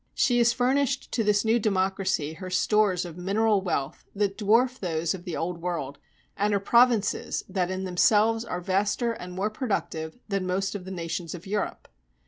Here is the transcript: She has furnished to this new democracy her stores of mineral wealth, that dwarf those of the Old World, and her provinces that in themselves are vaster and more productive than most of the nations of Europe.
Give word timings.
She 0.15 0.39
has 0.39 0.51
furnished 0.51 1.11
to 1.11 1.23
this 1.23 1.45
new 1.45 1.59
democracy 1.59 2.33
her 2.33 2.49
stores 2.49 3.05
of 3.05 3.19
mineral 3.19 3.61
wealth, 3.61 4.03
that 4.15 4.35
dwarf 4.35 4.79
those 4.79 5.13
of 5.13 5.25
the 5.25 5.37
Old 5.37 5.61
World, 5.61 5.99
and 6.35 6.53
her 6.53 6.59
provinces 6.59 7.43
that 7.47 7.69
in 7.69 7.83
themselves 7.83 8.43
are 8.43 8.61
vaster 8.61 9.11
and 9.11 9.31
more 9.31 9.51
productive 9.51 10.17
than 10.27 10.47
most 10.47 10.73
of 10.73 10.85
the 10.85 10.89
nations 10.91 11.35
of 11.35 11.45
Europe. 11.45 11.87